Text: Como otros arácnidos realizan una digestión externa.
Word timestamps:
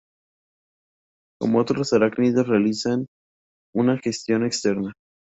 Como 1.39 1.59
otros 1.59 1.93
arácnidos 1.93 2.47
realizan 2.47 3.05
una 3.75 3.93
digestión 3.93 4.43
externa. 4.43 4.93